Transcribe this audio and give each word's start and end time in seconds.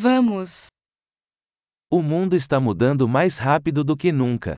Vamos. 0.00 0.68
O 1.92 2.00
mundo 2.00 2.34
está 2.34 2.58
mudando 2.58 3.06
mais 3.06 3.36
rápido 3.36 3.84
do 3.84 3.94
que 3.94 4.10
nunca. 4.10 4.56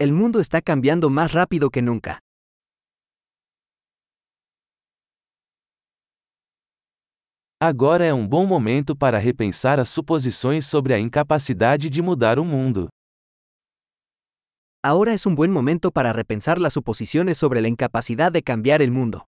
El 0.00 0.10
mundo 0.10 0.40
está 0.40 0.62
cambiando 0.62 1.10
más 1.10 1.32
rápido 1.32 1.70
que 1.70 1.82
nunca. 1.82 2.18
Agora 7.60 8.06
é 8.06 8.14
um 8.14 8.26
bom 8.26 8.46
momento 8.46 8.96
para 8.96 9.18
repensar 9.18 9.78
as 9.78 9.90
suposições 9.90 10.64
sobre 10.64 10.94
a 10.94 10.98
incapacidade 10.98 11.90
de 11.90 12.00
mudar 12.00 12.38
o 12.38 12.44
mundo. 12.44 12.88
Ahora 14.82 15.12
es 15.12 15.26
un 15.26 15.34
buen 15.34 15.52
momento 15.52 15.90
para 15.90 16.14
repensar 16.14 16.58
las 16.58 16.72
suposiciones 16.72 17.36
sobre 17.36 17.60
la 17.60 17.68
incapacidad 17.68 18.32
de 18.32 18.42
cambiar 18.42 18.80
el 18.80 18.90
mundo. 18.90 19.26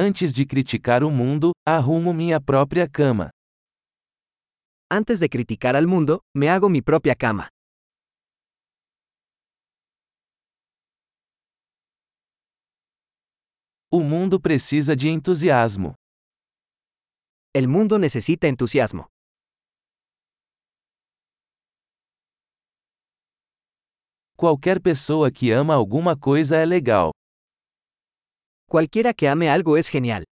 Antes 0.00 0.32
de 0.32 0.46
criticar 0.46 1.02
o 1.02 1.10
mundo, 1.10 1.50
arrumo 1.66 2.14
minha 2.14 2.40
própria 2.40 2.88
cama. 2.88 3.30
Antes 4.88 5.18
de 5.18 5.28
criticar 5.28 5.74
al 5.74 5.88
mundo, 5.88 6.20
me 6.32 6.48
hago 6.48 6.68
mi 6.68 6.80
propia 6.80 7.16
cama. 7.16 7.48
O 13.90 13.98
mundo 14.04 14.38
precisa 14.38 14.94
de 14.94 15.08
entusiasmo. 15.08 15.96
El 17.52 17.66
mundo 17.66 17.98
necesita 17.98 18.46
entusiasmo. 18.46 19.08
Qualquer 24.36 24.80
pessoa 24.80 25.32
que 25.32 25.50
ama 25.50 25.74
alguma 25.74 26.16
coisa 26.16 26.56
é 26.56 26.64
legal. 26.64 27.10
Cualquiera 28.70 29.14
que 29.14 29.28
ame 29.28 29.48
algo 29.48 29.78
es 29.78 29.88
genial. 29.88 30.24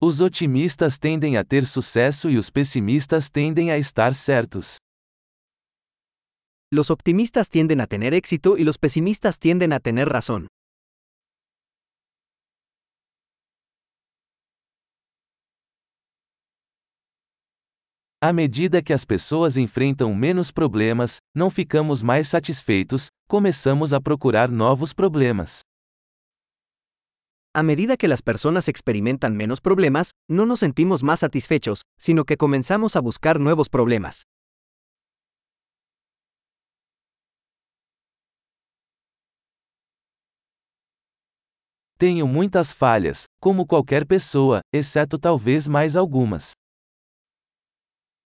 Os 0.00 0.20
otimistas 0.20 1.00
tendem 1.00 1.36
a 1.36 1.42
ter 1.42 1.66
sucesso 1.66 2.30
e 2.30 2.38
os 2.38 2.48
pessimistas 2.48 3.28
tendem 3.28 3.72
a 3.72 3.76
estar 3.76 4.14
certos. 4.14 4.76
Los 6.70 6.90
optimistas 6.90 7.48
tienden 7.48 7.80
a 7.80 7.88
tener 7.88 8.14
éxito 8.14 8.56
y 8.56 8.62
los 8.62 8.78
pesimistas 8.78 9.40
tienden 9.40 9.72
a 9.72 9.80
tener 9.80 10.08
razón. 10.08 10.46
À 18.20 18.32
medida 18.32 18.80
que 18.80 18.92
as 18.92 19.04
pessoas 19.04 19.56
enfrentam 19.56 20.14
menos 20.14 20.52
problemas, 20.52 21.18
não 21.34 21.50
ficamos 21.50 22.02
mais 22.02 22.28
satisfeitos, 22.28 23.08
começamos 23.26 23.92
a 23.92 24.00
procurar 24.00 24.50
novos 24.50 24.92
problemas. 24.92 25.60
A 27.54 27.62
medida 27.62 27.96
que 27.96 28.08
las 28.08 28.22
personas 28.22 28.68
experimentan 28.68 29.36
menos 29.36 29.60
problemas, 29.60 30.12
no 30.28 30.46
nos 30.46 30.60
sentimos 30.60 31.02
más 31.02 31.20
satisfechos, 31.20 31.82
sino 31.98 32.24
que 32.24 32.36
comenzamos 32.36 32.96
a 32.96 33.00
buscar 33.00 33.38
nuevos 33.38 33.68
problemas. 33.68 34.22
Tenho 41.98 42.26
muitas 42.26 42.74
falhas, 42.74 43.26
como 43.40 43.64
qualquer 43.66 44.06
pessoa, 44.06 44.60
exceto 44.74 45.18
talvez 45.18 45.68
mais 45.68 45.94
algumas. 45.94 46.52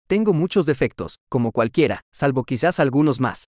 Tengo 0.07 0.33
muchos 0.33 0.65
defectos, 0.65 1.15
como 1.29 1.51
cualquiera, 1.51 2.01
salvo 2.13 2.43
quizás 2.43 2.79
algunos 2.79 3.19
más. 3.19 3.45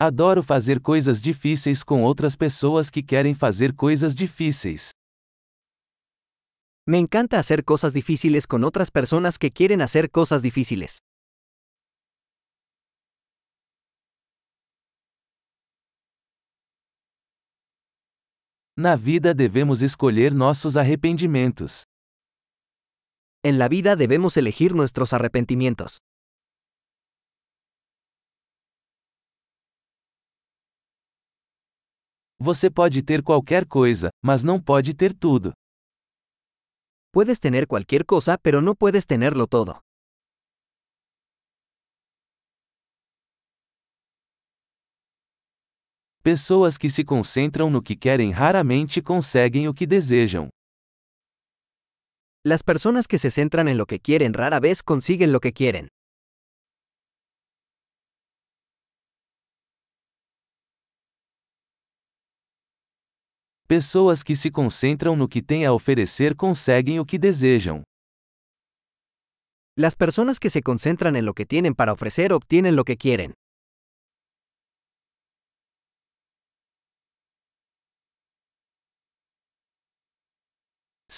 Adoro 0.00 0.44
fazer 0.44 0.80
coisas 0.80 1.20
difíceis 1.20 1.82
com 1.82 2.04
outras 2.04 2.36
pessoas 2.36 2.88
que 2.88 3.02
querem 3.02 3.34
fazer 3.34 3.74
coisas 3.74 4.14
difíceis. 4.14 4.90
Me 6.86 6.98
encanta 6.98 7.38
hacer 7.38 7.64
cosas 7.64 7.92
difíciles 7.92 8.46
con 8.46 8.62
otras 8.62 8.90
personas 8.90 9.38
que 9.38 9.50
quieren 9.50 9.82
hacer 9.82 10.08
cosas 10.08 10.40
difíciles. 10.40 11.00
Na 18.80 18.94
vida 18.94 19.34
devemos 19.34 19.82
escolher 19.82 20.32
nossos 20.32 20.76
arrependimentos. 20.76 21.82
En 23.42 23.58
la 23.58 23.66
vida 23.66 23.96
debemos 23.96 24.36
elegir 24.36 24.72
nuestros 24.72 25.12
arrepentimientos. 25.12 25.98
Você 32.38 32.70
pode 32.70 33.02
ter 33.02 33.24
qualquer 33.24 33.66
coisa, 33.66 34.10
mas 34.22 34.44
não 34.44 34.62
pode 34.62 34.94
ter 34.94 35.12
tudo. 35.12 35.52
Puedes 37.12 37.40
tener 37.40 37.66
cualquier 37.66 38.04
cosa, 38.06 38.38
pero 38.40 38.62
no 38.62 38.76
puedes 38.76 39.06
tenerlo 39.06 39.48
todo. 39.48 39.80
Pessoas 46.30 46.76
que 46.76 46.90
se 46.90 47.04
concentram 47.04 47.70
no 47.70 47.80
que 47.80 47.96
querem 47.96 48.32
raramente 48.32 49.00
conseguem 49.00 49.66
o 49.66 49.72
que 49.72 49.86
desejam. 49.86 50.50
Las 52.44 52.60
personas 52.62 53.06
que 53.06 53.16
se 53.16 53.30
centran 53.30 53.66
en 53.66 53.78
lo 53.78 53.86
que 53.86 53.98
quieren 53.98 54.34
rara 54.34 54.60
vez 54.60 54.82
consiguen 54.82 55.32
lo 55.32 55.40
que 55.40 55.54
quieren. 55.54 55.88
Pessoas 63.66 64.22
que 64.22 64.36
se 64.36 64.50
concentram 64.50 65.16
no 65.16 65.26
que 65.26 65.40
têm 65.40 65.64
a 65.64 65.72
oferecer 65.72 66.36
conseguem 66.36 67.00
o 67.00 67.06
que 67.06 67.18
desejam. 67.18 67.82
Las 69.74 69.96
personas 69.96 70.38
que 70.38 70.50
se 70.50 70.60
concentran 70.60 71.16
en 71.16 71.24
lo 71.24 71.32
que 71.32 71.46
tienen 71.46 71.74
para 71.74 71.94
ofrecer 71.94 72.34
obtienen 72.34 72.76
lo 72.76 72.84
que 72.84 72.98
quieren. 72.98 73.32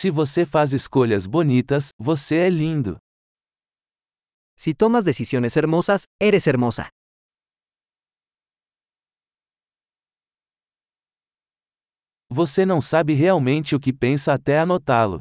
Se 0.01 0.11
você 0.11 0.47
faz 0.47 0.73
escolhas 0.73 1.27
bonitas, 1.27 1.91
você 1.99 2.47
é 2.47 2.49
lindo. 2.49 2.97
Si 4.57 4.73
tomas 4.73 5.05
decisiones 5.05 5.55
hermosas, 5.59 6.05
eres 6.19 6.47
hermosa. 6.47 6.89
Você 12.31 12.65
não 12.65 12.81
sabe 12.81 13.13
realmente 13.13 13.77
o 13.77 13.79
que 13.79 13.93
pensa 13.93 14.33
até 14.33 14.59
anotá-lo. 14.59 15.21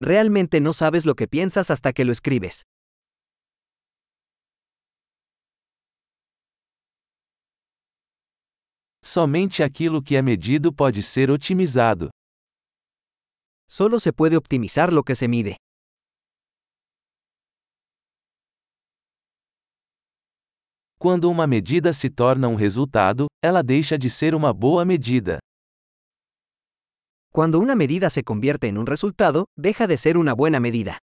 Realmente 0.00 0.60
no 0.60 0.72
sabes 0.72 1.04
lo 1.04 1.16
que 1.16 1.26
piensas 1.26 1.72
hasta 1.72 1.92
que 1.92 2.04
lo 2.04 2.12
escribes. 2.12 2.62
Somente 9.04 9.64
aquilo 9.64 10.00
que 10.00 10.14
é 10.14 10.22
medido 10.22 10.72
pode 10.72 11.02
ser 11.02 11.32
otimizado. 11.32 12.10
Solo 13.70 14.00
se 14.00 14.12
puede 14.14 14.36
optimizar 14.38 14.92
lo 14.92 15.02
que 15.02 15.14
se 15.14 15.28
mide. 15.28 15.56
Quando 20.98 21.28
uma 21.30 21.46
medida 21.46 21.92
se 21.92 22.08
torna 22.10 22.48
um 22.48 22.56
resultado, 22.56 23.26
ela 23.44 23.62
deixa 23.62 23.98
de 23.98 24.08
ser 24.08 24.34
uma 24.34 24.52
boa 24.54 24.84
medida. 24.86 25.38
Cuando 27.30 27.60
una 27.60 27.76
medida 27.76 28.08
se 28.10 28.24
convierte 28.24 28.68
en 28.68 28.78
un 28.78 28.86
resultado, 28.86 29.44
deja 29.54 29.86
de 29.86 29.96
ser 29.98 30.16
una 30.16 30.34
buena 30.34 30.58
medida. 30.58 30.98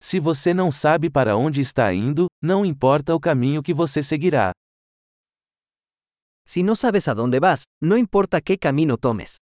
Se 0.00 0.20
você 0.20 0.54
não 0.54 0.70
sabe 0.70 1.10
para 1.10 1.36
onde 1.36 1.60
está 1.60 1.92
indo, 1.92 2.26
não 2.40 2.64
importa 2.64 3.14
o 3.14 3.20
caminho 3.20 3.62
que 3.62 3.74
você 3.74 4.02
seguirá. 4.02 4.52
Si 6.46 6.62
no 6.62 6.76
sabes 6.76 7.08
a 7.08 7.14
dónde 7.14 7.40
vas, 7.40 7.64
no 7.82 7.96
importa 7.96 8.40
qué 8.40 8.58
camino 8.58 8.98
tomes. 8.98 9.36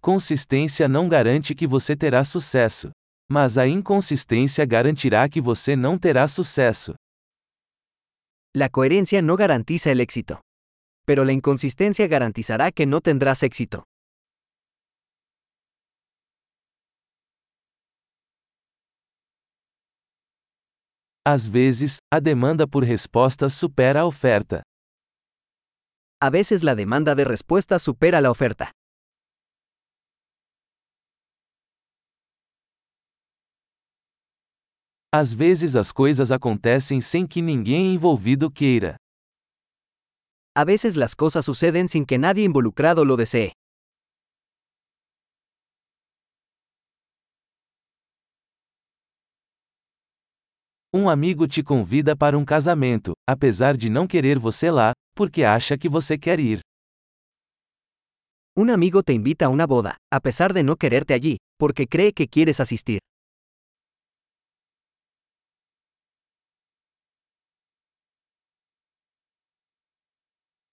Consistência 0.00 0.86
não 0.88 1.08
garante 1.08 1.52
que 1.52 1.66
você 1.66 1.96
terá 1.96 2.22
sucesso. 2.22 2.92
Mas 3.28 3.58
a 3.58 3.66
inconsistência 3.66 4.64
garantirá 4.64 5.28
que 5.28 5.40
você 5.40 5.74
não 5.74 5.98
terá 5.98 6.28
sucesso. 6.28 6.94
La 8.54 8.68
coherencia 8.68 9.20
no 9.20 9.36
garantiza 9.36 9.90
el 9.90 10.00
éxito. 10.00 10.40
Pero 11.04 11.24
la 11.24 11.32
inconsistencia 11.32 12.06
garantizará 12.06 12.70
que 12.70 12.86
no 12.86 13.00
tendrás 13.00 13.42
éxito. 13.42 13.82
Às 21.28 21.48
vezes, 21.48 21.96
a 22.08 22.20
demanda 22.20 22.68
por 22.68 22.84
respostas 22.84 23.52
supera 23.52 24.02
a 24.02 24.06
oferta. 24.06 24.62
A 26.22 26.30
veces 26.30 26.62
la 26.62 26.76
demanda 26.76 27.16
de 27.16 27.24
respuestas 27.24 27.82
supera 27.82 28.20
la 28.20 28.30
oferta. 28.30 28.70
Às 35.12 35.32
vezes 35.32 35.74
as 35.74 35.90
coisas 35.90 36.30
acontecem 36.30 37.00
sem 37.00 37.26
que 37.26 37.42
ninguém 37.42 37.92
envolvido 37.92 38.48
queira. 38.48 38.94
A 40.54 40.64
veces 40.64 40.94
las 40.94 41.16
cosas 41.16 41.44
suceden 41.44 41.88
sin 41.88 42.04
que 42.04 42.18
nadie 42.18 42.44
involucrado 42.44 43.04
lo 43.04 43.16
desee. 43.16 43.50
Um 50.98 51.10
amigo 51.10 51.46
te 51.46 51.62
convida 51.62 52.16
para 52.16 52.38
um 52.38 52.44
casamento, 52.44 53.12
apesar 53.28 53.76
de 53.76 53.90
não 53.90 54.06
querer 54.06 54.38
você 54.38 54.70
lá, 54.70 54.92
porque 55.14 55.44
acha 55.44 55.76
que 55.76 55.90
você 55.90 56.16
quer 56.16 56.40
ir. 56.40 56.60
Un 58.56 58.70
amigo 58.70 59.02
te 59.02 59.12
invita 59.12 59.44
a 59.44 59.48
una 59.50 59.66
boda, 59.66 59.96
a 60.10 60.20
pesar 60.20 60.54
de 60.54 60.62
no 60.62 60.74
quererte 60.74 61.12
allí, 61.12 61.36
porque 61.58 61.86
cree 61.86 62.14
que 62.14 62.26
quieres 62.26 62.60
asistir. 62.60 63.00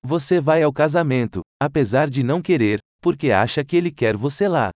Você 0.01 0.39
vai 0.39 0.63
ao 0.63 0.71
casamento, 0.71 1.41
apesar 1.61 2.09
de 2.09 2.23
não 2.23 2.41
querer, 2.41 2.79
porque 3.01 3.33
acha 3.33 3.65
que 3.65 3.75
ele 3.75 3.91
quer 3.91 4.15
você 4.15 4.47
lá. 4.47 4.71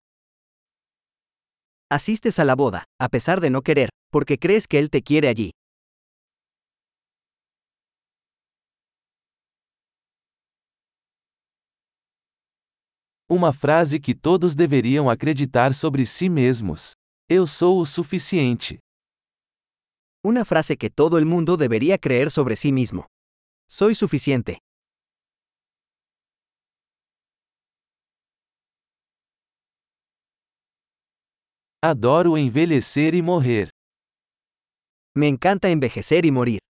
Asistes 1.89 2.38
a 2.38 2.43
la 2.43 2.53
boda, 2.53 2.83
a 3.00 3.07
pesar 3.07 3.39
de 3.39 3.50
no 3.50 3.61
querer, 3.61 3.88
porque 4.12 4.38
crees 4.38 4.65
que 4.68 4.77
él 4.80 4.89
te 4.89 5.01
quiere 5.01 5.27
allí. 5.27 5.51
Uma 13.30 13.51
frase 13.51 14.00
que 14.00 14.15
todos 14.15 14.56
deveriam 14.56 15.09
acreditar 15.09 15.74
sobre 15.74 16.06
si 16.06 16.30
mesmos. 16.30 16.94
Eu 17.30 17.45
sou 17.45 17.81
o 17.81 17.86
suficiente. 17.86 18.80
Una 20.24 20.45
frase 20.45 20.77
que 20.77 20.89
todo 20.89 21.18
el 21.18 21.25
mundo 21.25 21.57
debería 21.57 21.98
creer 21.98 22.31
sobre 22.31 22.56
sí 22.56 22.71
mismo. 22.71 23.06
Soy 23.69 23.95
suficiente. 23.95 24.60
Adoro 31.83 32.38
envelhecer 32.38 33.13
e 33.13 33.21
morrer. 33.21 33.76
Me 35.17 35.27
encanta 35.27 35.69
envejecer 35.69 36.27
y 36.27 36.31
morir. 36.31 36.66